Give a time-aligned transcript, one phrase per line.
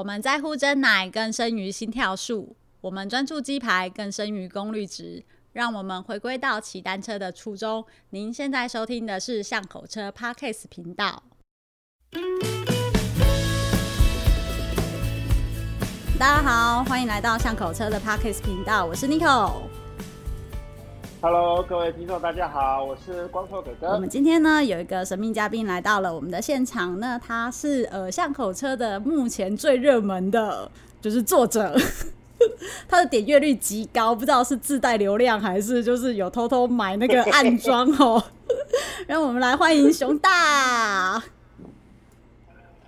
[0.00, 5.22] 我们在乎真奶更胜于心跳数，我们专注鸡排更胜于功率值。
[5.52, 7.84] 让我们回归到骑单车的初衷。
[8.08, 11.22] 您现在收听的是巷口车 Parkes 频道。
[16.18, 19.79] 大家好，欢迎来到巷口车的 Parkes 频道，我是 Nicole。
[21.22, 23.88] Hello，各位听众，大家好，我是光头哥哥。
[23.88, 31.76] 我们今天呢有一个神秘嘉宾来到了我们的现场，那他是呃巷口车的目前最热门的，就是作者，
[32.88, 38.24] 他的点阅率极高，不知道是自带流量还是就是有偷偷买那个暗装哦。
[39.06, 41.22] 让我们来欢迎熊大。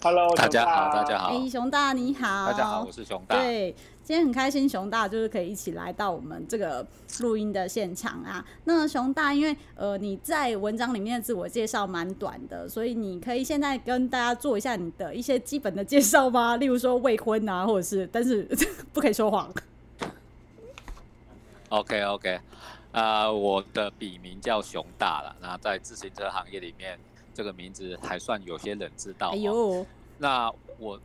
[0.02, 1.28] Hello，大家好，大家好。
[1.28, 2.46] 哎，熊大你好。
[2.50, 3.36] 大家好，我是熊大。
[3.36, 3.76] 对。
[4.04, 6.84] 今天很开心，熊大就是可以一起来到我们这个
[7.20, 8.44] 录音的现场啊。
[8.64, 16.56] 那熊大，因为呃你在文章里面的自我介绍蛮短的，所以你可以现在跟大家做一下你的一些基本的介绍吗？
[16.58, 18.42] 例如说未婚啊，或者是，但是
[18.92, 19.48] 不可以说谎。
[21.68, 22.40] OK OK，
[22.90, 25.36] 啊、呃，我的笔名叫熊大了。
[25.40, 26.98] 那在自行车行业里面，
[27.32, 29.30] 这个名字还算有些人知道。
[29.30, 29.86] 哎呦，
[30.18, 30.98] 那我。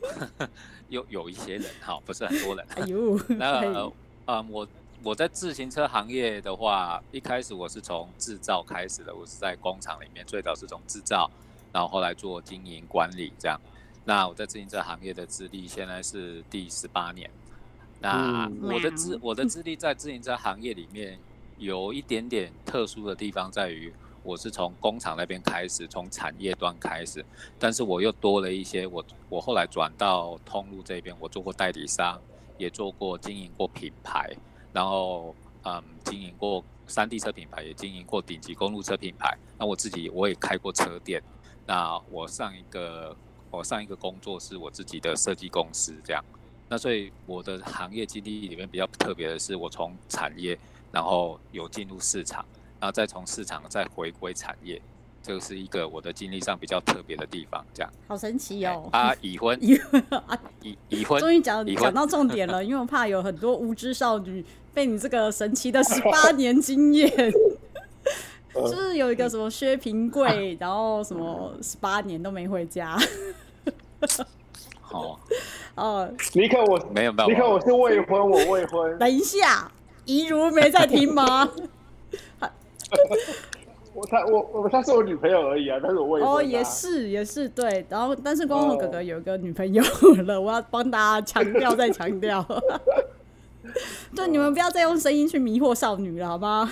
[0.88, 2.66] 有有一些人哈，不是很多人。
[2.76, 3.92] 哎呦，那呃，
[4.26, 4.68] 嗯，我
[5.02, 11.30] 我在自行车行业的话，一开始我是从制造开始的，我是在工厂里面，最早是从制造，
[11.72, 13.60] 然后后来做经营管理这样。
[14.04, 17.28] 那我在自行车行业的资历现在是第十八年。
[18.00, 21.18] 那我的资我的资历在自行车行业里面
[21.58, 23.92] 有一点点特殊的地方在于。
[24.26, 27.24] 我是从工厂那边开始，从产业端开始，
[27.60, 28.84] 但是我又多了一些。
[28.84, 32.20] 我我后来转到通路这边，我做过代理商，
[32.58, 34.36] 也做过经营过品牌，
[34.72, 39.38] 然后嗯，经营过山地车品牌，也经营过顶级公路车品牌。
[39.56, 41.22] 那我自己我也开过车店。
[41.64, 43.16] 那我上一个
[43.48, 46.24] 我上一个工作是我自己的设计公司，这样。
[46.68, 50.58] 那所以我的行业经历里面比较特别的是，我从产业，
[50.90, 52.44] 然后有进入市场。
[52.80, 54.80] 然后再从市场再回归产业，
[55.22, 57.92] 这个是一个我的经历上比较特别的地方，这样。
[58.06, 58.88] 好神奇哦！
[58.92, 67.10] 啊，已婚，已婚 啊，已已婚，终于讲讲到重点了，因为我怕有很多无知少女被你这个神奇的十八年经验，
[68.54, 72.96] 就是有一个什么薛平贵，然后什么十八年都没回家。
[74.80, 75.18] 好
[75.74, 78.98] 哦， 尼克我没有办法，尼克我是未婚，我未婚。
[78.98, 79.70] 等一下，
[80.04, 81.50] 怡如没在听吗？
[83.94, 86.34] 我他我我他是我女朋友而已啊，但是我未婚、啊。
[86.34, 89.82] 哦，也是也是对，然后但是光头哥哥有个女朋友
[90.26, 92.46] 了，我要帮大家强调再强调。
[94.14, 96.70] 对，你们不要再用声音去迷惑少女了，好吗？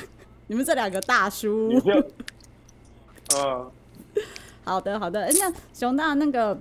[0.49, 1.73] 你们这两个大叔。
[3.37, 3.71] 嗯，
[4.65, 6.59] 好的好的，那熊大那个。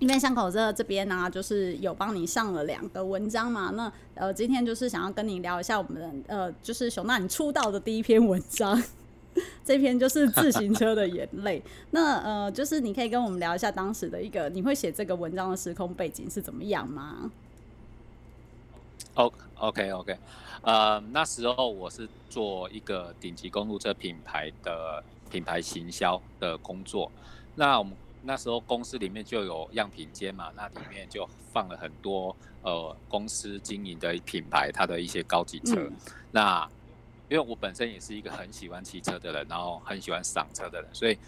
[0.00, 3.70] 因为巷口这这边呢、就是有帮你上了两个文章嘛。
[3.74, 8.82] 那呃，今天就是想要跟你聊一下我们的呃，就是熊大你出道的第一篇文章，
[9.64, 11.62] 这篇就是自行车的眼泪。
[11.92, 17.30] 那呃，就是你可以跟我们聊一下当时的一个，你会写这个文章的时空背景是怎么样吗
[19.14, 20.18] ？O OK OK，
[20.62, 27.10] 呃，那时候我是做一个顶级公路车品牌的品牌行销的工作，
[27.54, 27.94] 那我们。
[28.26, 35.74] 那时候公司里面就有样品间嘛，那里面就放了很多呃公司经营的品牌，它的一些高级车。
[35.76, 35.92] 嗯、
[36.32, 36.68] 那
[37.28, 41.18] 因为我本身也是一个很喜欢骑车的人，然后很喜欢赏车的人，所以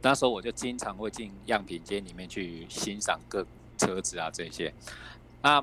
[0.00, 3.46] 那时候我就经常会进样品间里面去欣赏各
[3.76, 4.72] 车子啊这些。
[5.42, 5.62] 那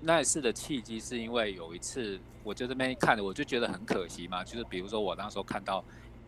[0.00, 5.84] 那一次的契机是因为有一次我就这边看着，我就觉得很可惜嘛，就是比如说我那时候看到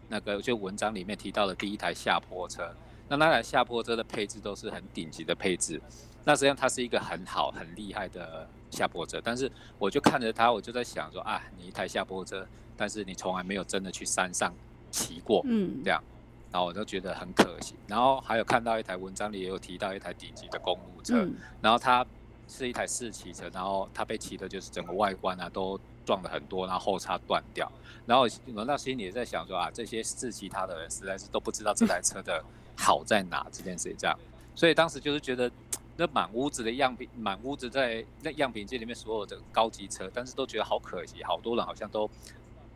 [0.08, 2.74] 那个就文章里面提到的第一台下坡车。
[3.08, 5.80] 那那台下坡车的配置都是很顶级的配置，
[6.24, 14.52] 那实际上它是一个很好很厉害的下坡车，但是我就看着它，我就在想说啊，你一台下坡车，但是你从来没有真的去山上
[14.90, 16.04] 骑过，嗯，这样，
[16.52, 17.74] 然后我就觉得很可惜。
[17.86, 21.26] 然后还有看到一台文章里也有提到一台顶级的公路车，
[21.62, 22.04] 然后它
[22.46, 27.72] 是一台四骑车，然后它被骑的就是整个外观啊都撞了很多，然后后叉断掉，
[28.04, 32.44] 然后我那心里也在想说啊，这些试骑它的人实在是都不知道这台车的。
[32.80, 34.16] 好在哪这件事这样，
[34.54, 35.50] 所以当时就是觉得
[36.00, 42.08] 那满屋子的样品，满屋子在那样品间里面所有的高级车，但是都觉得好可惜，好多人好像都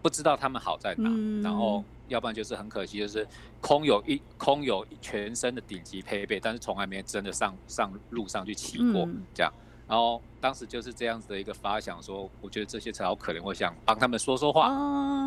[0.03, 3.25] 不知道他们好在哪，嗯、然后要不然就是很可惜，就是
[3.61, 9.53] 空有一空有全身的顶级配备，但是从来没真的上上路上去骑过这样，
[9.87, 14.69] 然后当时就是这样子的一个发想，说我觉得这些车好可怜，我想帮他们说说话，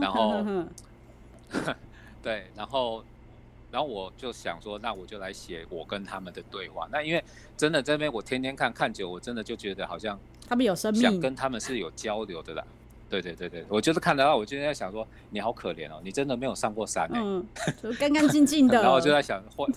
[0.02, 0.44] 然后
[2.22, 3.02] 对，然后。
[3.76, 6.88] 然后我就想说，那我就来写我跟他们的对话。
[6.90, 7.22] 那因为
[7.58, 10.18] 真的这边我天天看看久，我真的就觉得好像
[10.48, 12.64] 他们有生命，想跟他们是有交流的啦。
[13.10, 17.46] 对对对对，我就是看得到，我就在想说，你好可怜哦，你真的没有上过山哎、欸，嗯，
[17.84, 18.82] 就干干净净 的。
[18.82, 19.70] 然后我就在想幻，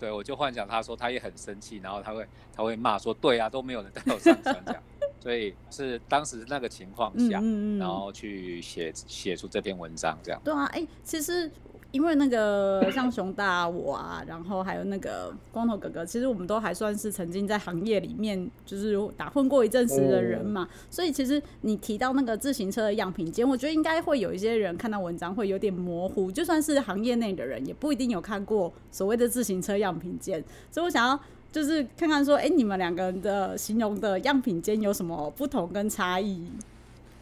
[0.00, 2.26] 对我就幻想他说他也很生气，然后他会
[2.56, 4.82] 他会骂说，对啊，都没有人带我上山这样。
[5.20, 10.40] 所以是当时那个情况下，嗯嗯嗯然后去写写出这篇文章这样。
[10.42, 11.50] 对啊，哎、欸，其实。
[11.90, 31.18] 因为那个像熊大我啊，然后还有那个光头哥哥，其实我们都还算是曾经在行业里面就是打混过一阵子的人嘛，所以其实你提到那个自行车的样品间，我觉得应该会有一些人看到文章会有点模糊，就算是行业内的人，也不一定有看过所谓的自行车样品间，所以我想要
[31.50, 36.46] 就是看看说，哎，你们两个人的形容的样品间有什么不同跟差异？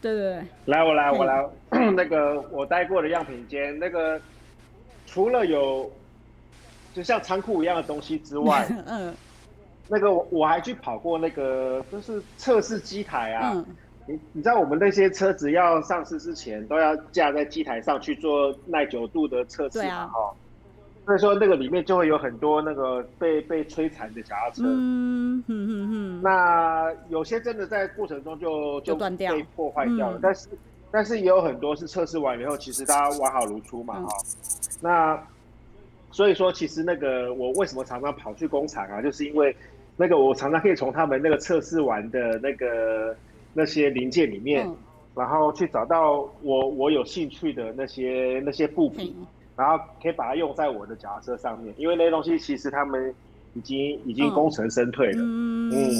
[0.01, 1.49] 对对对，来我来我来，
[1.95, 4.19] 那个我待过的样品间那个。
[5.07, 5.89] 除了有
[6.93, 9.11] 就像仓库一样的东西之外， 嗯，
[9.87, 13.65] 那个我我还去跑过那个就是测试机台啊，嗯、
[14.05, 20.27] 你你知道我们那些车子要上市之前都要架在机台上去做耐久度的测试嘛，哈、啊，
[21.05, 29.33] 所以说那个里面就会有很多那个被被摧残的脚踏车，嗯那有些真的在过程中就就断掉。
[29.33, 30.49] 被破坏掉了，嗯、但是
[30.89, 34.77] 但是也有很多是测试完以后，其实大家完好如初嘛，哈、嗯。
[34.79, 35.23] 那
[36.11, 39.01] 所以说，其实那个我为什么常常跑去工厂啊？
[39.01, 39.55] 就是因为
[39.97, 43.15] 那个我常常可以从他们那个测试完的那个
[43.53, 44.75] 那些零件里面，嗯、
[45.13, 51.75] 然后去找到我我有兴趣的那些那些部品，嗯、然后可以把它用在我的脚踏车上面。
[51.77, 53.13] 因为那些东西其实他们
[53.53, 55.21] 已经已经功成身退了。
[55.21, 55.91] 嗯。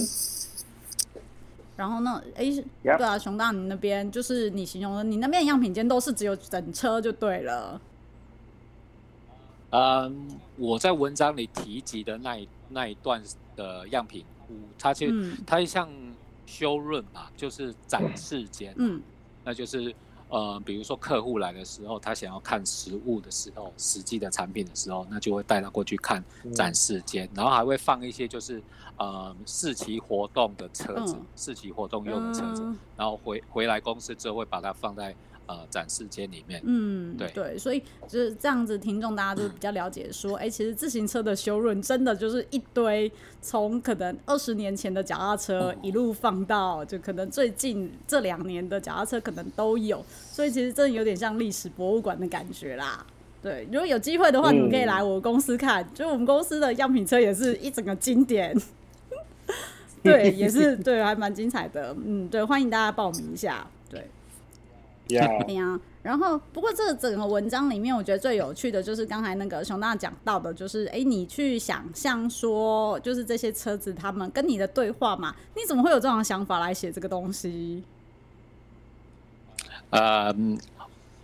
[1.78, 2.22] 嗯然后呢？
[2.36, 2.46] 哎，
[2.82, 7.80] 对啊，熊大，你那边就是你形容的，你那边样品间都是只有整车就对了。
[9.70, 10.28] 嗯，
[10.58, 13.22] 我在文章里提及的那一那一段
[13.56, 15.88] 的样品屋，它就、嗯、它像
[16.48, 19.00] showroom 嘛，就是展示间，嗯，
[19.44, 19.94] 那就是
[20.30, 28.62] 呃，比如说客户来的时候，他想要看实物的时候，实际的产品的时候，那就会带他过去看展示间，嗯、然后还会放一些就是
[28.98, 35.16] 呃试骑活动的车子，嗯、试骑活动用的车子，嗯、然后回回来公司之后会把它放在。
[35.48, 37.32] 呃，展示间里面，嗯，对。
[37.34, 43.12] 对，所以就是这样子，听众大家就比较了解说，哎、嗯欸，其实自行车的 showroom 真的就是一堆，
[43.42, 53.06] 从可能二十年前的脚踏车一路放到，就可能最近这两年的脚踏车可能都有，所以其实真的有点像历史博物馆的感觉啦。
[53.42, 58.54] 对，如果有机会的话，你们可以来我公司看，嗯、就我们公司的样品车也是一整个经典，
[60.04, 63.66] 对，也是对，还蛮精彩的，嗯，对，欢迎大家报名一下，
[65.08, 65.46] 对。
[65.46, 77.84] 对 呀，然后不过这整个文章里面，我觉得最有趣的就是刚才那个熊大讲到的，就是哎，你去想象说，就是这些车子他们跟你的对话嘛，你怎么会有这种想法来写这个东西？
[79.90, 80.34] 呃，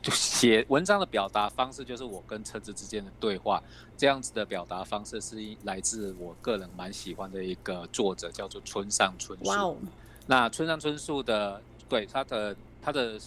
[0.02, 3.64] 就写文章的表达方式就是我跟车子之间的对话，
[3.96, 9.50] 这样子的表达方式是来自我个人蛮喜欢的一个作者，叫做村上春树。
[9.50, 9.76] 哇哦，
[10.28, 12.54] 那村上春树的对他的。
[12.84, 13.18] 他的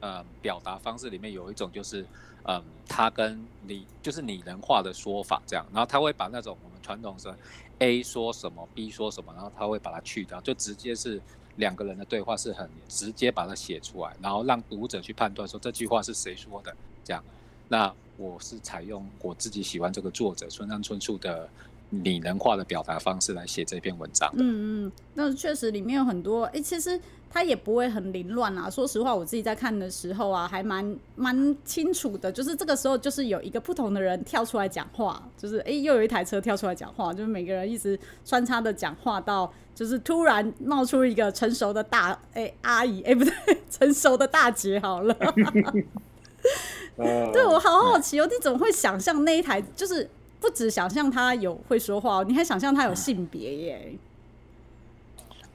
[0.00, 2.04] 呃表达方式里面有一种就是，
[2.44, 7.34] 嗯，他跟你就是拟人化的说法这样，然后他会把那种我们传统说
[7.78, 11.20] A 说什么 B 说什么，然后他会把它去掉，就直接是
[11.56, 17.22] 两个人的对话是很直接把它写出来，然后让读者去判断说这句话是谁说的这样。
[17.68, 21.48] 那我是采用我自己喜欢这个作者村上春树的
[21.90, 24.30] 拟人化的表达方式来写这篇文章。
[24.36, 27.00] 嗯嗯，那确实里面有很多，哎、欸，其实。
[27.30, 28.70] 它也不会很凌乱啊。
[28.70, 32.32] 说实话，我自己在看的时候啊，还蛮蛮清楚的。
[32.32, 43.32] 就是这个时候，就是有一个不同的人跳出来讲话，就是哎、欸，又有一台车跳出来讲话，就是每个人一直穿插的讲话，到就是突然冒出一个成熟的大哎、欸、阿姨哎、欸、不对，
[43.70, 45.14] 成熟的大姐好了。
[46.96, 49.60] 对，我好好奇哦，你怎么会想象那一台？
[49.76, 50.08] 就是
[50.40, 53.92] 不止想象他有会说话，你还想象他有性别耶？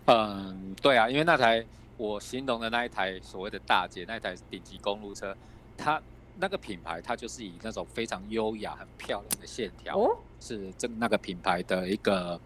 [0.06, 5.36] 嗯，对啊，因为那台我形容的那一台所谓的大姐，那台顶级公路车，
[5.78, 6.02] 它
[6.38, 12.40] 那个品牌，它就是以那种非常优雅、很漂亮的线条，哦、是这那个品牌的一个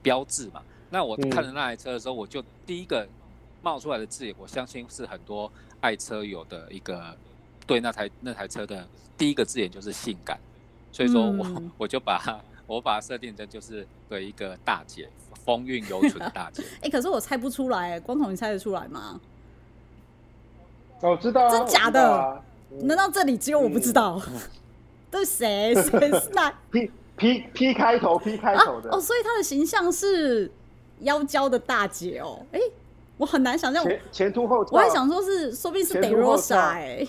[0.00, 0.62] 标志嘛。
[0.88, 3.06] 那我看着那台车的时候，嗯、我就第一个
[3.62, 7.14] 冒出来的字眼，我相信是很多爱车友的一个
[7.66, 10.38] 对那台那台车的第一个字眼就是性感，
[10.92, 15.08] 所以说我、嗯、我就把它我把它设定成就是对一个大姐。
[15.44, 19.20] 风韵犹存的大姐， 哎、欸，可是我猜不出来，光头，你猜得出来吗？
[21.00, 22.40] 我知道，真假的？
[22.82, 24.22] 难道这里只有我不知道？
[25.10, 30.48] 对谁谁是哪 P P P 开头 P 开头的、啊、哦，所以他的形象是
[31.00, 32.46] 妖娇的大姐哦。
[32.52, 32.72] 哎、欸，
[33.16, 37.04] 我很难想象前前凸后，我还想说是说不定是 DeRosa 哎。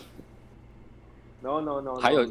[1.41, 2.25] No no no，还有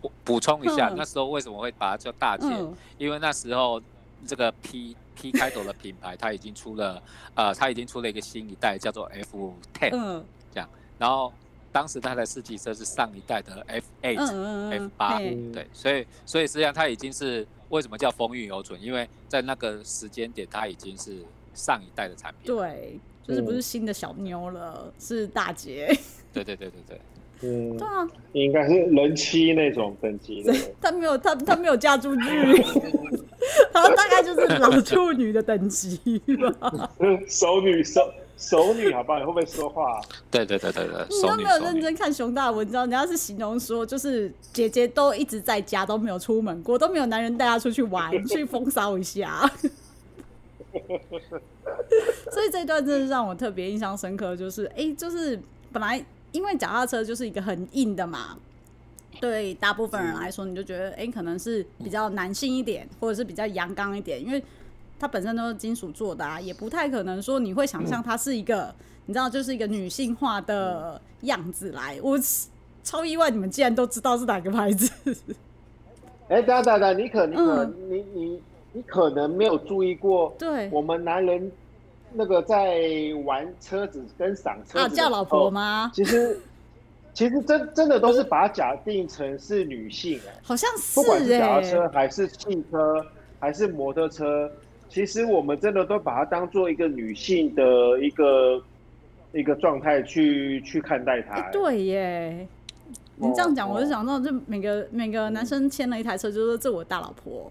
[0.00, 2.46] 补补充一下，那时候为什么会把它叫大姐？
[2.48, 3.80] 嗯、因为那时候
[4.26, 7.02] 这个 P P 开头的品牌，它已经出了
[7.34, 10.68] 呃，它已经出了一个新一代，叫做 F Ten，、嗯、这样。
[10.98, 11.32] 然后
[11.72, 18.80] 当时它的试骑车是上一代的 F Eight、嗯、F 八，对，所以所以实际上它已经是为什么叫风韵犹存？
[18.82, 21.18] 因为在那个时间点，它已经是
[21.54, 22.46] 上一代的产品。
[22.46, 25.94] 对，就是不是新的小妞了，嗯、是大姐。
[26.32, 27.00] 对对对对对。
[27.42, 30.54] 嗯，对啊，应该是人妻那种等级的。
[30.80, 32.22] 他没有，他他没有嫁出去，
[33.72, 36.18] 他大概就是老处女的等级
[36.60, 36.90] 吧。
[37.26, 38.00] 熟女，熟
[38.36, 39.18] 熟女，好不好？
[39.18, 40.02] 你会不会说话？
[40.30, 41.06] 对对对对对。
[41.08, 42.86] 你都没有认真看熊大文章？
[42.86, 49.50] 你要是形容说，就是姐姐都一直在家，都没有出门过，都没有男人带她出去玩， 去风骚一下。
[52.30, 55.40] 所以这段真的让我特别印象深刻，就是哎、欸，就是
[55.72, 56.04] 本来。
[56.32, 58.36] 因为脚踏车就是一个很硬的嘛，
[59.20, 64.42] 对大部分人来说，你就觉得哎、可能是比较男性一点，或者是比较阳刚一点，因为
[64.98, 68.74] 它本身都是金属做的啊，也不太可能说你会想象它是一个，
[69.06, 71.98] 你知道，就是一个女性化的样子来。
[72.02, 72.18] 我
[72.84, 74.90] 超意外，你们竟然都知道是哪个牌子。
[76.28, 81.50] 哎、欸，等等等，你可你可、嗯、你你你可能没有注意过，对，我们男人。
[82.12, 82.82] 那个在
[83.24, 85.90] 玩车子跟赏车子啊，叫老婆吗？
[85.94, 86.38] 其实，
[87.14, 93.06] 其实真真的都是把它假定成是女性哎、欸，好像是、欸、不管是脚踏车还是汽车
[93.38, 94.50] 还是摩托车，
[94.88, 97.62] 其实我们真的都把它当做一个女性的
[98.00, 98.62] 一个
[99.32, 101.50] 一个状态去去看待它、欸欸。
[101.52, 102.48] 对耶，
[103.16, 107.50] 你这样讲，我就想到，就每个每个男生牵了一台车，就说这我大老婆，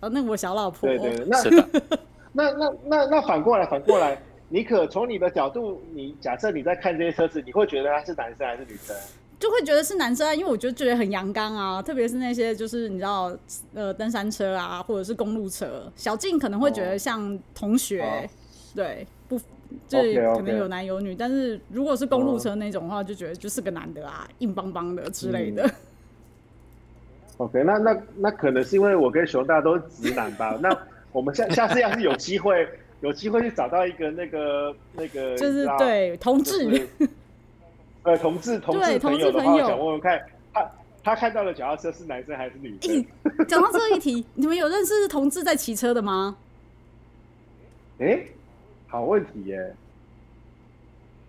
[0.00, 0.88] 啊，那我小老婆。
[0.88, 1.38] 对对，那。
[2.36, 8.94] 那那那那反过来反过来，你可从你的角度，你假设你在看这些车子，你会觉得他是男生还是女生？
[9.38, 13.36] 就会觉得是男生啊，因为我觉得觉得很阳刚啊，特别是那些就是你知道
[13.72, 18.28] 呃登山车啊，或者是公路车，小静可能会觉得像同学，哦、
[18.74, 19.38] 对，不，
[19.86, 19.98] 就
[20.34, 21.16] 可能有男有女，okay, okay.
[21.18, 25.64] 但是如果是公路车那种的话，就觉得就是个男的啊，硬邦邦的之类的。
[25.66, 25.70] 嗯、
[27.46, 30.58] OK，那那那可能是因为我跟熊大都是直男吧？
[30.60, 30.76] 那。
[31.14, 32.68] 我们下下次要是有机会，
[33.00, 36.88] 有机会去找到一个那个那个，就是对 同志，
[38.02, 40.20] 呃同志同志朋友的话，想问问看
[40.52, 40.70] 他
[41.04, 43.06] 他看到的脚踏车是男生还是女生？
[43.46, 46.36] 讲到这一题，你们有认识同志在骑车的吗？
[48.00, 48.18] 哎，
[48.88, 49.74] 好问题耶。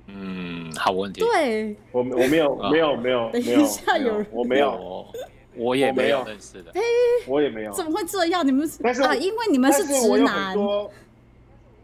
[0.08, 1.22] 嗯，好问题。
[1.22, 5.06] 对，我我没有没有没有，等一下有我没有。
[5.58, 6.82] 我也没有认识的，哎，
[7.28, 8.46] 我也没有，怎么会这样？
[8.46, 10.58] 你们是啊，因为你们是直男。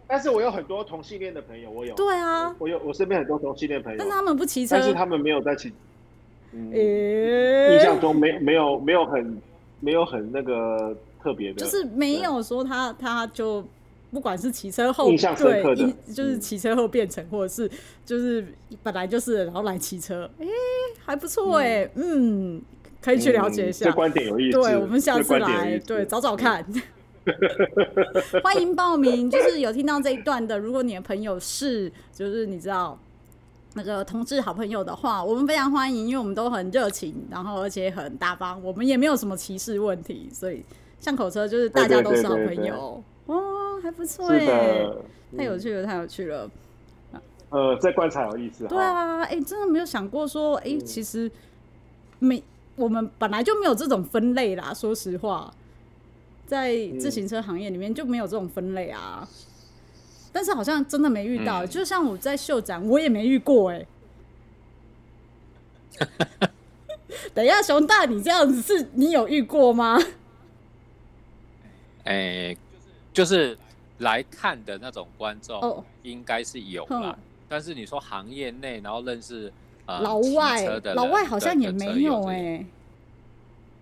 [0.08, 1.96] 但是我有很多同性恋的朋友，我有。
[1.96, 5.72] 对啊，我有我身边很多同性恋朋友，但他们不骑车，但是他们没有在骑。
[6.52, 9.42] 嗯，印象中没没有没有很
[9.80, 13.64] 没有很那个特别的，就是没有说他他就
[14.12, 17.72] 不管是骑车后印象深刻的，就是骑车后变成，或者是
[18.06, 18.46] 就是
[18.84, 20.46] 本来就是然后来骑车，哎，
[21.06, 22.62] 还不错哎，嗯。
[23.02, 24.62] 可以去了解一下，嗯、这观点有意思。
[24.62, 26.66] 对，我们下次来，对，找找看。
[28.44, 32.98] 欢迎报名，就是有听到这一段的，如果你的朋友是，就是你知道
[33.76, 40.64] 那个同志好朋友的话，我们非常欢迎，因为我们都很热情，然后而且很大方，我们也没有什么歧视问题，所以
[41.00, 43.04] 巷口车就是大家都是好朋友。
[43.28, 44.88] 哦，还不错哎，
[45.38, 46.50] 太有趣了，太有趣了。
[47.52, 48.66] 呃，在观察有意思。
[48.66, 51.30] 对啊，哎、欸，真的没有想过说，哎、欸，其实
[52.18, 52.42] 没。
[52.76, 55.54] 我们本来就没有这种分类啦，说实话，
[56.48, 59.28] 在自行车行业里面就没有这种分类啊。
[60.32, 63.86] 但是好像真的没遇到，嗯、就像我在秀展，我也没遇过哎、
[66.00, 66.08] 欸。
[67.34, 70.00] 等一下，熊大，你这样子是你有遇过吗？
[72.06, 72.58] 哎、欸，
[73.14, 73.58] 就是
[74.00, 77.10] 来看的那种观众，应该是有啦。
[77.10, 77.16] 哦、
[77.50, 79.52] 但是你说行业内，然后认识。
[79.88, 80.64] 老外，
[80.96, 82.66] 老外好像也没有哎、欸。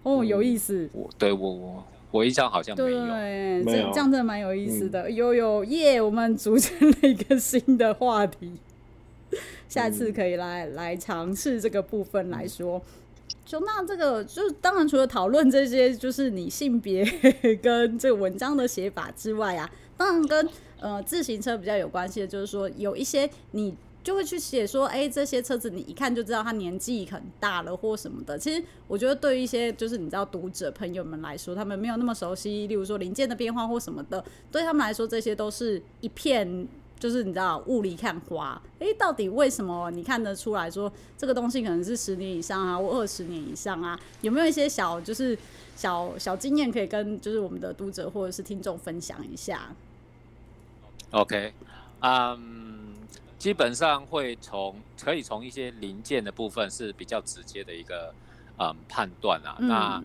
[0.03, 0.89] 哦，有意思。
[0.93, 3.05] 我对我我我印象好像没有。
[3.05, 5.03] 对，这这样真的蛮有意思的。
[5.03, 8.53] 嗯、有有耶，我们组成了一个新的话题，
[9.67, 12.81] 下次可以来来尝试这个部分来说。
[13.45, 17.05] 就那这个，就是当然除了讨论这些，就是你性别
[17.61, 23.75] 跟这个文章的写法之外啊，当然跟呃自行车比较有关系的，就是说有一些你。
[24.03, 28.37] 就会去写说，哎、这些车子你一看就知道它年纪很大了或什么的。
[28.37, 36.67] 其实我觉得对于一些就是你知道读者朋友们来说，他们没有那么熟悉，例如说零件的变化或什么的，对他们来说这些都是一片
[36.99, 38.61] 就是你知道雾里看花。
[38.79, 43.99] 哎、到底为什么你看得出来说这个东西可能是十年以上啊，或二十年以上啊？
[44.21, 45.37] 有没有一些小就是
[45.75, 49.69] 小小经验可以跟就是我们的读者或者是听众分享一下
[51.11, 51.53] ？OK，
[52.01, 52.68] 嗯、
[53.39, 58.13] 基本上会从可以从一些零件的部分是比较直接的一个
[58.59, 60.03] 嗯判断啊，嗯、那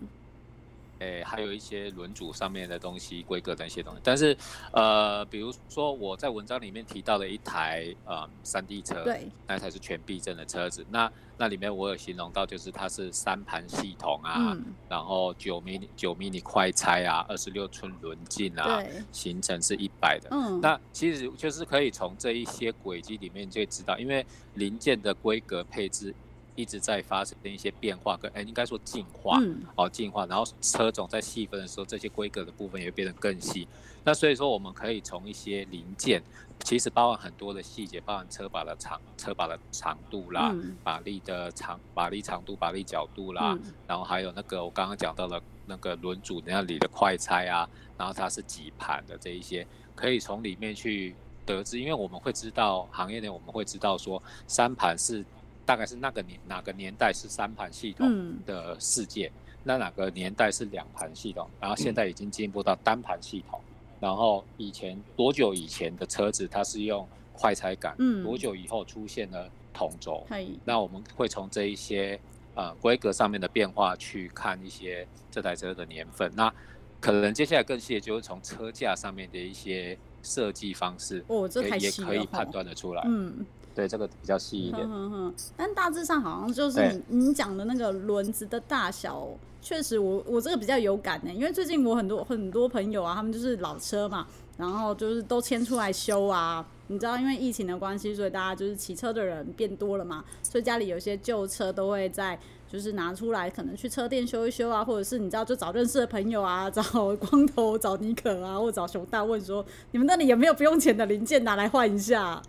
[0.99, 4.35] 诶还有一些轮组上面的东西规格的一些东西，但是
[4.71, 11.11] 呃比如说我在文章里面提到的一台呃山地车，对，那台是全避震的车子，那。
[11.37, 20.29] 那里面我有形容到，就是它是三盘系统啊，嗯、然后九米九米快拆啊，二十六寸轮径啊，行程是一百的。
[20.31, 26.15] 嗯，那其实就是可以从这一些轨迹里面就知道，因为零件的规格配置
[26.55, 33.67] 一直在发生一些变化跟，跟哎应该说进化，嗯、哦进化，然后车种在细分的时候，这些规格的部分也会变得更细。
[34.03, 36.21] 那所以说，我们可以从一些零件。
[36.63, 51.13] 其实包含很多的细节，包含车把的长、车把的长度啦，嗯、把力的长、把力长度、把力角度啦，嗯、然后还有那个我刚刚讲到了那个轮组那里的快拆啊，然后它是几盘的这一些，可以从里面去
[51.45, 55.25] 得知，因为我们会知道行业内我们会知道说三盘是
[55.65, 63.59] 大概是那个年哪个年代是三盘系统的世界，嗯、那哪个年代是两盘系统，然后现在已经进步到单盘系统。
[63.99, 70.25] 然后以前多久以前的车子它是用快拆杆，嗯，多久以后出现了统轴？
[70.63, 72.19] 那我们会从这一些
[72.53, 76.31] 呃规格上面的变化去看一些这台车的年份。
[76.35, 76.53] 那
[76.99, 83.01] 可能接下来更细的就是从车架上面的一些设计方式，哦，这太细了，也可以判断得出来。
[83.05, 83.45] 嗯，
[83.75, 84.87] 对，这个比较细一点。
[84.89, 85.33] 嗯嗯。
[85.55, 89.27] 但大致上好像就是你你讲的那个轮子的大小。
[89.61, 94.27] 确实我，我我这个比较有感呢，因为最近我很多很多朋友啊，他们就是老车嘛，
[94.57, 96.63] 然后就是都牵出来修啊。
[96.85, 102.39] 你知道，因为疫情的关系，所以大家就是骑车的人变多了嘛，所以家里有些旧车都会在
[102.71, 106.83] 就是拿出来，可能去车店修一修啊，或者是你知道就找认识的朋友啊，找
[107.17, 112.39] 光头、找尼可啊，或者找熊大问说，你们那里有没有不用钱的零件拿来换一下？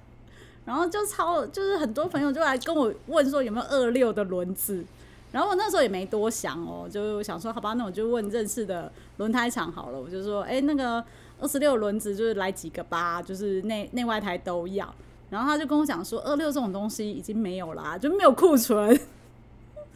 [0.67, 4.85] 然后就超就是很多朋友就来跟我问说有没有二六的轮子。
[5.33, 10.01] 然后我那时候也没多想哦，就想说好吧，那我就问认识的轮胎厂好了。
[10.01, 11.05] 我就说，哎，那个
[11.39, 14.93] 二十六轮子就是来几个吧，就是内内外胎都要。
[15.29, 18.99] 然后他就跟我讲说，二六这种东西已经没有啦，就没有库存。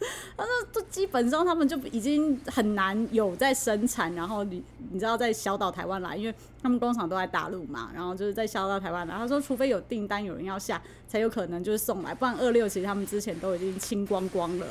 [0.35, 9.15] 他说，都基本上他们就已经很难有在生产，然后你你知道在销到台湾来，因为他们工厂都在大陆嘛，然后就是在销到台湾来。
[9.15, 14.65] 他说，除非有订单有人要下，才有可能就是送来，不然二六其实他们之前都已经清光光了。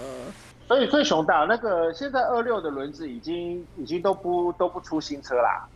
[0.67, 5.69] 所以最熊大那个现在二六的轮子已经已经都不都不出新车啦。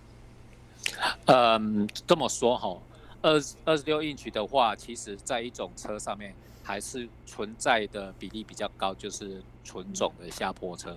[1.26, 2.76] 嗯，这么说哈，
[3.22, 6.34] 二二十六英尺的话，其实在一种车上面
[6.64, 10.96] 还是存在的比例比较高，就是纯种的下坡车。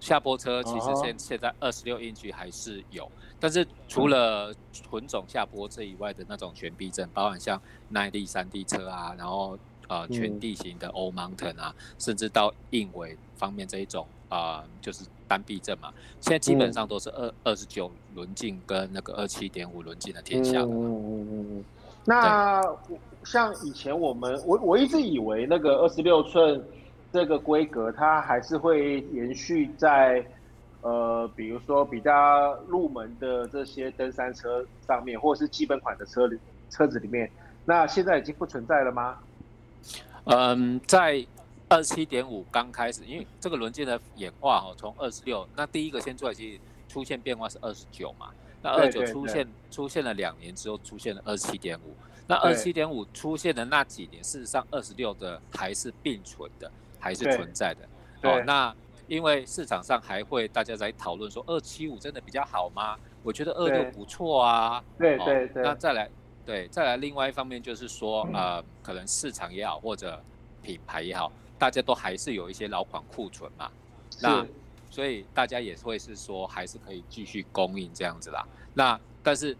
[0.00, 9.58] 下坡车其实现现在二十六英尺还是有，但是除了纯种下坡车以外的那种全避震，包含像耐力山地车啊，然后。
[9.86, 15.92] 呃，全地形的 All Mountain 啊，嗯、甚至到硬尾方面这一种啊、呃，就是单避震嘛。
[16.22, 20.68] 现在基本上都是二二十九轮径跟那个二七点五轮径的天下的。
[20.70, 21.62] 嗯，
[22.06, 26.62] 那对像以前我们，我我一直以为那个二十六寸
[27.12, 30.24] 这个规格，它还是会延续在
[30.82, 36.38] 呃，比如说比较入门的这些登山车上面，或者是基本款的车里
[36.70, 37.30] 车子里面。
[37.64, 39.18] 那现在已经不存在了吗？
[40.24, 41.26] 嗯，在
[41.68, 48.28] 二七点五刚开始，因为这个轮径的演化哦，从二十六，那第一个先出来，其实出现变化是二十九嘛。
[48.60, 51.94] 那二十九出现出现了两年之后，出现了二七点五。
[52.26, 58.28] 那二七点五出现的那几年，事实上二十六的还是并存的，还是存在的。
[58.28, 58.74] 哦，那
[59.06, 62.96] 因为市场上还会大家在讨论说，二七五真的比较好吗？
[63.22, 64.82] 我觉得二六不错啊。
[64.98, 65.62] 对对对。
[65.62, 66.10] 那再来。
[66.46, 70.22] 对，再来另外一方面就是说，呃，可能市场也好，或者
[70.60, 73.70] 品牌也好，大家都还是有一些老款库存嘛。
[74.10, 74.46] 是那
[74.90, 78.46] 所以大家也会是说，还是可以继续供应这样子啦。
[78.74, 79.56] 那但是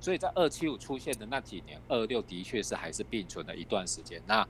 [0.00, 4.20] 所以在二七五出现的那几年，二六的确是还是并存了一段时间。
[4.26, 4.46] 那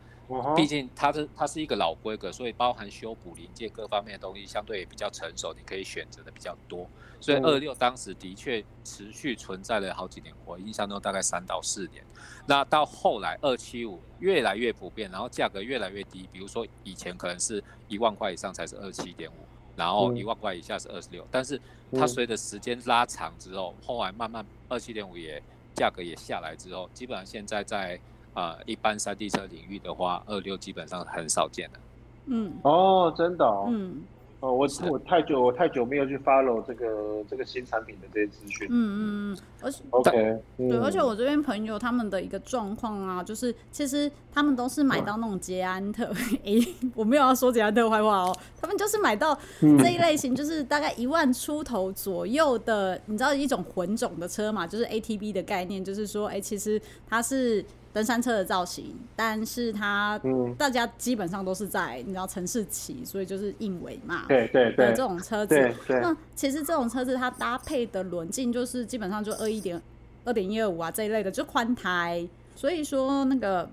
[0.54, 6.88] 毕竟它是它是一个老规格，所以包含修补零件各方面的东西相对也比较成熟，你可以选择的比较多。
[7.20, 12.02] 所以二六当时的确持续存在了好几年，我印象中大概三到四年。
[12.46, 19.34] 那到后来二七五越来越普遍，然后价格越来越低，比如说以前可能是一万块以上才是二七点五，
[19.74, 21.60] 然后一万块以下是二十六，但是
[21.92, 25.42] 它随着时间拉长之后，后来慢慢二七点五也
[25.74, 28.00] 价格也下来之后，基本上现在在。
[28.32, 31.80] 啊、呃，一般山地车领域的话，二六基本上很少见了。
[32.26, 33.66] 嗯，哦，真的哦。
[33.68, 34.04] 嗯，
[34.40, 38.66] 哦，我我太久我太久没有去 follow 这个这个新产品的这些资讯。
[38.70, 46.10] 嗯嗯嗯，而且 OK，对，而且我这边朋友他们的一个状况啊，就是其实他们都是买到那种捷安特。
[46.44, 57.62] 诶、嗯，我没有要说捷安特坏话哦，他们就是买到这一类型，就是大概一万出头左右的，嗯、你知道一种混种的车嘛，就是 ATB 的概念，就是说，哎，其实它是。
[57.92, 60.20] 登山车的造型，但是它
[60.56, 64.26] 大家基本上都是在你知道城市骑，所以就是硬尾嘛。
[64.28, 65.74] 对对对，这种车子。
[65.88, 69.82] 那其实这种车子它搭配的轮径就是基本上就二一点
[70.24, 72.24] 二点一二五啊这一类的，就宽胎。
[72.54, 73.68] 所以说那个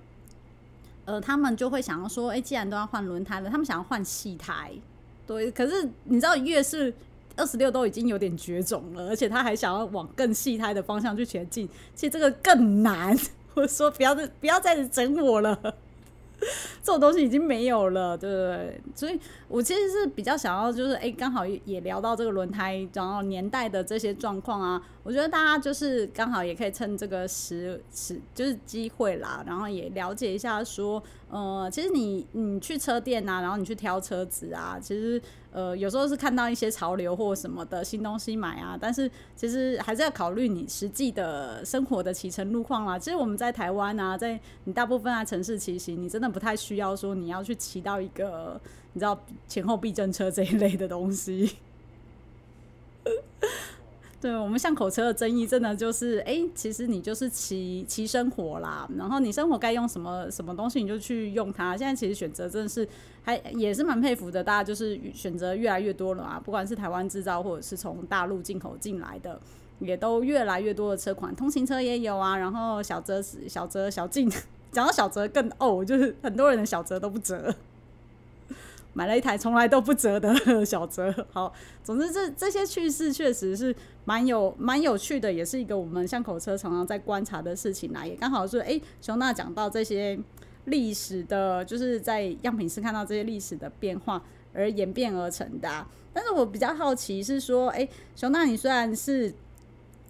[1.06, 4.72] 呃，他们就会想要说，哎、欸，既然都要换轮胎了，他们想要换细胎。
[5.28, 6.92] 对，可是你知道越是
[7.36, 13.16] 二十六都已经有点绝种了，而且他还想要往更细胎的方向去前进，其实这个更难。
[13.58, 15.60] 我 说不要再不要再整我了，
[16.84, 18.82] 这种东西已经没有了，对不对？
[18.94, 35.20] 所以我其实是比较想要，就是哎，刚好也聊到这个轮胎，然后年代的这些状况啊，我觉得大家就是刚好也可以趁这个时时就是机会啦，然后也了解一下说，呃，其实你你去车店啊，然后你去挑车子啊，其实。
[35.58, 43.00] 呃，有时候是看到一些潮流或什么的新东西买啊，但是其实还是要考虑你实际的生活的骑乘路况啦。
[43.00, 48.62] 其实我们在台湾啊，在你大部分啊城市骑行，你真的不太需要说你要去骑到一个
[48.94, 51.58] 你知道前后避震车这一类的东西。
[54.20, 61.78] 对，我们巷口车的争议，真的就是，哎、其实你就是骑骑生活啦，然后你生活该用什么什么东西，你就去用它。
[61.78, 62.88] 现在其实选择真的是
[63.22, 69.40] 还也是蛮佩服的，大家就是选择越来越多了啊，不管是台湾制造或者是从大陆进口进来的，
[69.78, 74.28] 也都越来越多的车款，通勤车也有啊，然后小折小折小径，
[74.72, 77.54] 讲到小折更哦，就是很多人的小折都不折。
[78.98, 83.74] 买了一台从来都不折的小折， 好，总之这这些趣事确实是
[84.06, 88.04] 蛮有蛮有趣的，也是一个我们巷口车常常在观察的事情啦。
[88.04, 90.18] 也刚好是哎，熊大讲到这些
[90.66, 94.20] 历史的，就是在样品室看到这些历史的变化
[94.52, 95.88] 而演变而成的啊。
[96.12, 99.32] 但是我比较好奇是说，哎，熊大你虽然是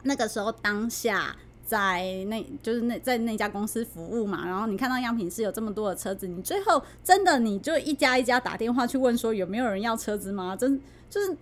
[0.03, 1.35] 那个时候当下。
[1.67, 10.55] 在那，就是那在那家公司服务嘛，然后你看到样品室有这么多的车子，你最后真的你就一家一家打电话去问说有没有人要车子吗？
[10.55, 11.35] 真就是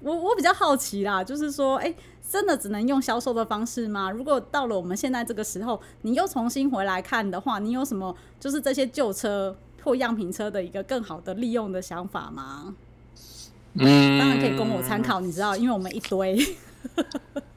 [0.00, 1.96] 我我比较好奇啦，就是说，哎、欸，
[2.30, 4.08] 真的只能用销售的方式吗？
[4.08, 12.76] 如果到了我们现在这个时候，你又重新回来看的话，你有什么就是这些旧车或样品车的一个更好的利用的想法吗？
[13.74, 16.38] 嗯，当然可以供我参考，你知道，因为我们一堆。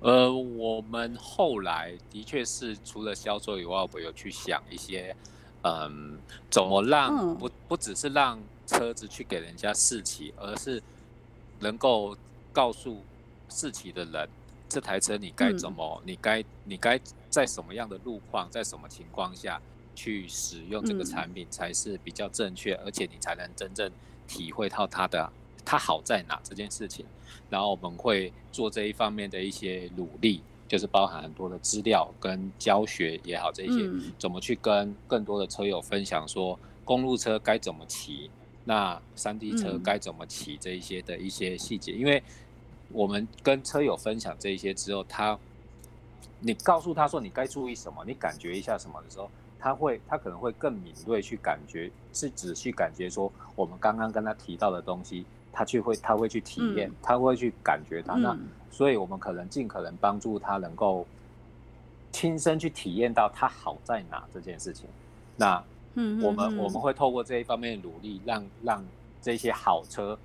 [0.00, 5.14] 呃，我们后来的确是除了销售以外，我有去想一些，
[5.62, 6.18] 嗯，
[6.50, 10.82] 怎么让不不只是让车子去给人家试骑，而是
[11.58, 12.16] 能够
[12.50, 13.02] 告诉
[13.50, 14.28] 试骑的人，
[14.70, 19.60] 这台车你该怎么，嗯、你该你该在什么样的路况，在什么情况下
[19.94, 23.92] 去使用这个产品才是比较正确，而且你才能真正
[24.26, 25.30] 体会到它的
[25.64, 27.04] 它好在哪这件事情。
[27.48, 38.30] 然后我们会做这一方面的一些努力，就是包含很多的资料跟教学也好，这些怎么去跟更多的车友分享说公路车该怎么骑，
[38.64, 42.22] 那山地车该怎么骑这一些的一些细节，因为
[42.92, 45.36] 我们跟车友分享这一些之后，他
[46.38, 55.26] 你告诉他说你该注意什么，你感觉一下什么的时候，他会他可能会更敏锐去感觉，是仔细感觉说我们刚刚跟他提到的东西。
[55.52, 58.14] 他去会，他会去体验，嗯、他会去感觉他。
[58.14, 58.36] 那
[58.70, 61.06] 所以，我们可能尽可能帮助他，能够
[62.12, 64.88] 亲身去体验到他好在哪这件事情。
[65.36, 65.62] 那
[66.22, 68.84] 我们我们会透过这一方面的努力让，让让
[69.20, 70.16] 这些好车，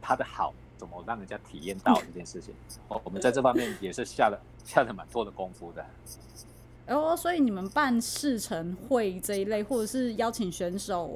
[0.00, 2.54] 它的好怎么让人家体验到这件事情。
[2.88, 5.84] 哦我们在这方面也是下了下了蛮多的功夫的。
[6.86, 11.10] 哦，所以你们办试乘会这一类，或者是邀请选手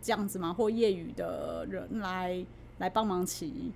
[0.00, 0.52] 这样子吗？
[0.52, 2.44] 或业余的人来？
[2.80, 3.70] 来帮忙骑，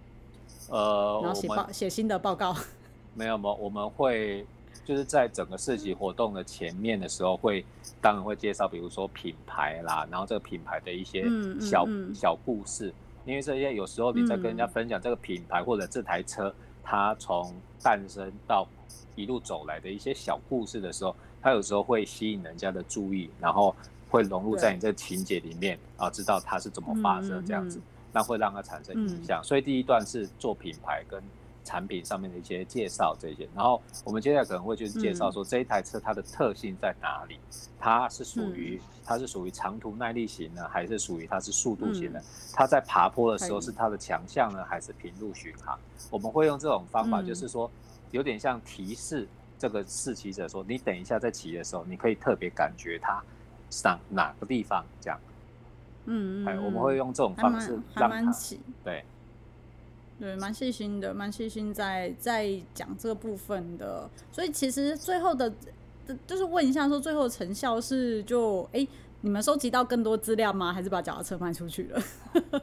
[0.69, 2.57] 呃，然后写报写新的报告。
[3.14, 3.53] 没有吗？
[3.53, 4.45] 我们会
[4.83, 7.67] 就是在整个市集活动的前面的时候会，会
[8.01, 11.23] 当然会介绍，比如说品牌啦，然后这个品牌的一些
[11.61, 12.93] 小、嗯嗯嗯、小故事，
[13.27, 18.67] 因为这些有时候你在跟人家分享这个品牌或者这台车，嗯、它从诞生到
[19.14, 23.77] 一路走来的一些小故事的时候，它有时候会吸引人家的注意，然后
[24.09, 27.79] 会融入在你这个情节里面啊，知道它是怎么发生这样子，
[28.14, 29.44] 那、嗯、会让它产生影响、嗯。
[29.44, 31.22] 所以第一段是做品牌跟。
[31.66, 37.38] 产品上面的一些介绍这些，然后我们接下来可能会就是介绍说这一台车它的特性在哪里，
[37.81, 42.22] 它是属于它是属于长途耐力型呢，还是属于它是速度型的？
[42.53, 45.79] 它在爬坡的时候是它的强项呢，还是平路巡航？
[46.11, 47.70] 我们会用这种方法，就是说
[48.11, 49.27] 有点像提示
[49.59, 53.22] 这个试骑者说，你等一下在骑的时候，你可以特别感觉它
[53.70, 55.18] 上哪个地方这样。
[56.07, 58.33] 嗯嗯，我们会用这种方式让他
[58.85, 59.05] 对。
[60.21, 65.53] 对，蛮细心的，蛮细心在在讲这个部分的，所以其实最后的，
[66.25, 68.88] 就是问一下说，最后成效是就哎、欸，
[69.23, 70.73] 你们收集到更多资料吗？
[70.73, 72.03] 还是把脚踏车卖出去了？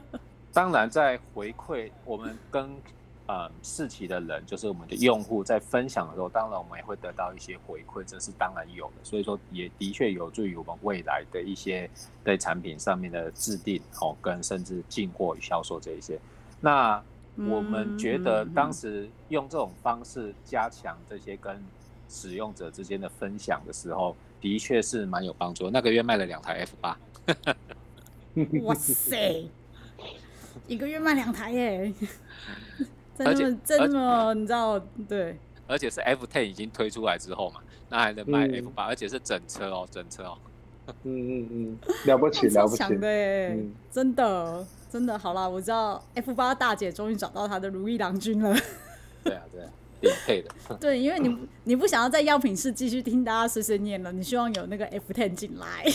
[0.50, 2.74] 当然，在回馈我们跟
[3.32, 8.92] 呃试骑的人，就是我们的用户在分享的时候，当然我们也会得到一些回馈，这是当然有的。
[9.02, 11.88] 所以说，也的确有助于我们未来的一些
[12.22, 16.20] 对产品上面的制定哦，跟甚至进货与销售这一些。
[16.60, 17.02] 那
[17.36, 21.64] 我们觉得当时用这种方式加强这些跟
[22.10, 25.70] 使用者之间的分享的时候，的确是蛮有帮助。
[25.70, 26.98] 那个月卖了两台 F 八，
[28.62, 29.48] 哇塞，
[30.66, 31.94] 一个月卖两台耶！
[33.26, 40.38] 而且真的，你知道，对，而且是 F ten 已经推出来之后嘛，那还能卖 F 八，而且是整车哦，整车哦。
[41.04, 43.58] 嗯嗯嗯，了不起， 了不起，的耶，
[43.90, 44.66] 真的。
[44.92, 48.54] 真的好啦，我知道 F 八大姐终于找到她的如意郎君了。
[49.24, 49.70] 对啊，对啊，
[50.02, 50.50] 顶配的。
[50.78, 55.86] 对，因为你 你不想要在药品室继续听大家碎碎念了，你希望有那个 F ten 进来，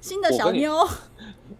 [0.00, 0.86] 新的小妞。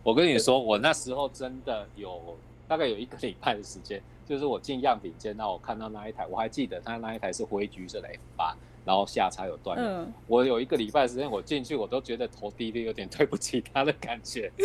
[0.04, 2.38] 我跟你说，我那时候真的有
[2.70, 9.76] 大概有一个礼拜的时间，就是我进样品间，那我看到那一台，我还记得他那一台是灰橘色的 F 八，然后下叉有断。
[9.76, 10.12] 嗯。
[10.28, 14.52] 我有一个礼拜的时间，我进去我都觉得头低低，有点对不起他的感觉。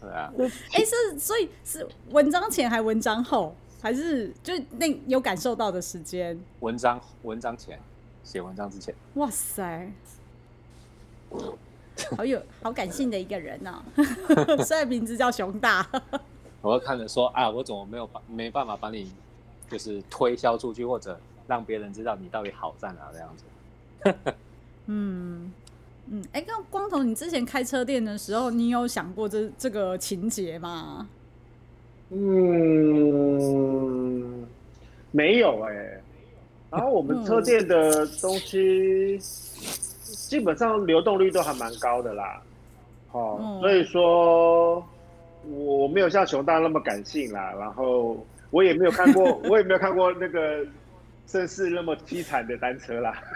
[0.00, 6.40] 对啊，哎、欸，是所以是文章前还文章后，还是就那有感受到的时间？
[6.60, 7.76] 文章文章前，
[8.22, 8.94] 写文章之前。
[9.14, 9.92] 哇塞，
[12.16, 13.84] 好有好感性的一个人呢、啊，
[14.64, 15.86] 虽然名字叫熊大。
[16.62, 19.10] 我会看着说啊，我怎么没有把没办法把你
[19.70, 23.44] 就是推销出去，或者让别人知道你到底好在哪这样子。
[24.86, 25.52] 嗯。
[26.12, 31.08] 嗯，哎、欸，那光头，你之前开车店的时候，你有想过这这个情节吗？
[32.10, 32.84] 嗯，
[35.12, 36.02] 没有哎、欸。
[36.72, 39.16] 然后我们车店的东西
[40.30, 42.40] 基本上流动率都还蛮高的啦。
[43.10, 44.80] 哦、嗯，所以说
[45.44, 47.52] 我没有像熊大那么感性啦。
[47.58, 50.64] 然后我也没有看过， 我也没有看过那个
[51.26, 53.20] 盛世那么凄惨的单车啦。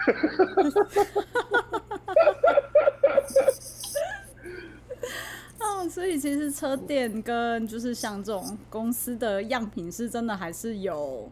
[5.59, 11.29] 哦，所以其实车店跟就是像这种公司的样品是真的还是有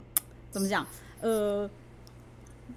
[0.51, 0.85] 怎么讲？
[1.21, 1.69] 呃，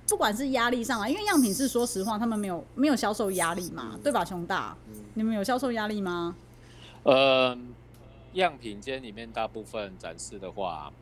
[0.08, 4.76] 不管是压力上啊，因为样品是说实话，他们没有没有销售压力嘛，对吧，熊大？
[5.14, 6.36] 你们有销售压力吗？
[7.02, 7.56] 呃，
[8.34, 10.92] 样品间里面大部分展示的话，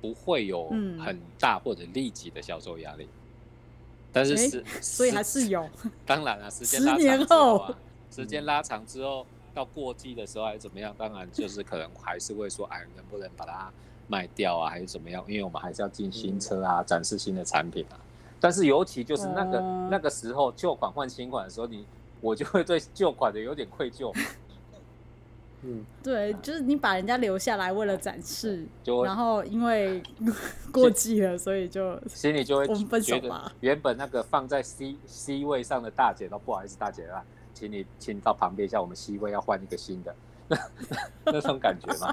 [0.00, 0.68] 不会有
[1.04, 3.08] 很大或者立即的销售压力。
[4.12, 4.36] 但是
[4.80, 5.68] 所以还是有。
[6.04, 7.78] 当然了， 时间拉长之后啊，
[8.10, 10.94] 时间拉长之后，到过季的时候还是怎么样？
[10.98, 13.70] 当然就是可能还是会说，哎，能不能把它
[14.08, 15.24] 卖掉啊，还是怎么样？
[15.28, 17.94] 因为我们还是要进新车啊，展示新的产品啊。
[18.40, 21.86] 但是尤其就是那个那个时候，旧款换新款的时候，你
[22.20, 24.12] 我就会对旧款的有点愧疚。
[25.62, 30.02] 嗯，对，就是你把人家留下来为了展示，就然后因为
[30.72, 32.66] 过季了，所以就心里就会
[32.98, 37.22] 觉得，原本那个放在 C C 位上的大姐都不好意思，大姐啊，
[37.52, 40.16] 请你请你到旁边一下，我们 C 位要换一个新的，
[41.26, 42.10] 那种感觉吗？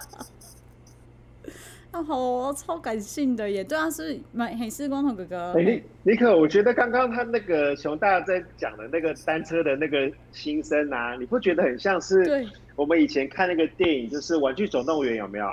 [1.92, 5.54] 啊，好，超感性的耶，对啊，是蛮很是光头哥哥。
[5.54, 12.48] 哎、欸，尼克，我觉得刚刚他那个熊大在讲的那个单车的那个心声啊，你不觉得很像是？
[12.76, 15.46] 我们以前看那个电影，就是《玩具总动员》，有没有？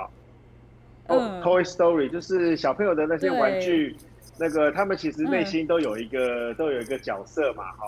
[1.07, 3.95] 哦、oh，Toy Story，就是小朋友的那些玩具，
[4.37, 7.85] 那个他们其实内心都有一个、嗯、都有一个角色嘛，哈。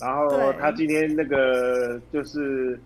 [0.00, 2.78] 然后他今天那个就是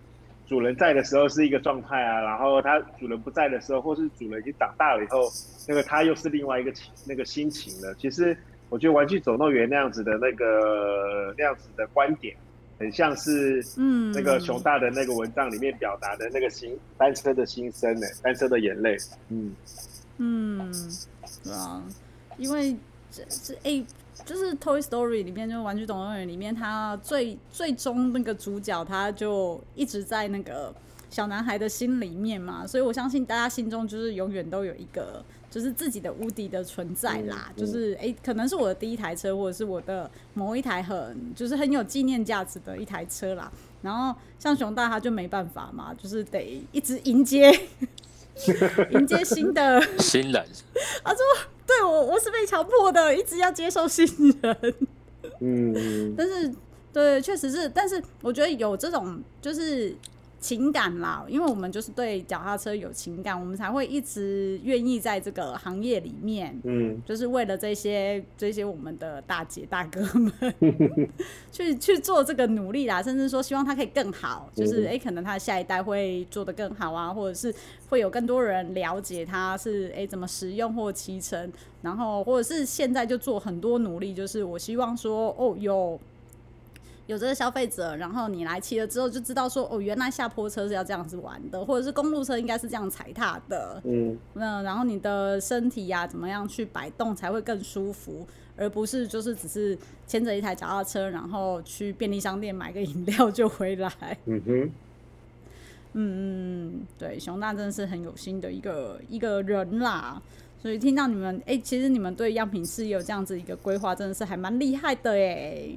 [0.49, 5.29] 主人在的时候是一个状态啊，然后他主人不在的时候，或是主人已经长大了以后，
[5.67, 7.93] 那个他又是另外一个情那个心情了。
[7.99, 8.35] 其实
[8.69, 12.35] 我觉得《玩具总动员》那样子的那个那样子的观点，
[12.79, 18.97] 很像是嗯那个熊大的那个文章里面表达的那个心单车的心声呢，单车的眼泪。
[19.29, 19.55] 嗯
[20.17, 20.73] 嗯，
[21.43, 21.83] 对啊，
[22.37, 22.75] 因为
[23.11, 23.85] 这这哎。
[24.19, 30.73] 欸就是 Toy Story 里面，就是玩具总动员里面，他最最终那个主角，他就一直在那个
[31.09, 37.51] 小男孩的心里面嘛，所以我相信大家心中就是永远都有一个，就是自己的无敌的存在啦。
[37.55, 43.51] 就是哎、欸，可能是我的第一台车，或者是我的某一台很就是很有纪念价值的一台车啦。
[43.81, 47.49] 然后像熊大他就没办法嘛，就是得一直迎接
[48.91, 50.45] 迎接新的新人。
[51.03, 51.19] 他说。
[51.69, 54.05] 对我，我是被强迫的，一直要接受新
[54.41, 54.75] 人。
[55.39, 56.51] 嗯，但是，
[56.91, 59.95] 对，确实是，但是我觉得有这种就是。
[60.39, 70.31] 情感啦，因为我们就是对脚踏车有情感，我们才会一直愿意在这个行业里面，嗯，就是为了这些这些我们的大姐大哥们
[71.51, 77.53] 去去做这个努力啦，甚至说希望他可以更好，就是哎、欸，可能他的下一代会做得更好啊，或者是
[77.89, 85.99] 会有更多人了解他是哎、欸、怎么使用或骑乘，然后或者是现在就做很多努力，就是我希望说哦有。
[87.09, 103.91] 有这个消费者，然后你来骑了之后就知道说，哦，原来下坡车是要这样子玩的，或者是公路车应该是这样踩踏的，嗯，那然后你的身体呀、啊，怎么样去摆动才会更舒服，而不是就是只是牵着一台脚踏车，然后去便利商店买个饮料 就回来。
[104.25, 104.71] 嗯哼，
[105.93, 110.21] 嗯嗯，对，熊大真的是很有心的一个一个人啦，
[110.61, 115.69] 所以听到你们，哎、欸，其实你们对样品事业有这样子一个规划，真的是还蛮厉害的哎。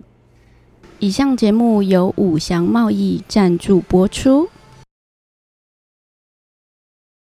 [0.98, 4.48] 以上节目由五祥贸易赞助播出。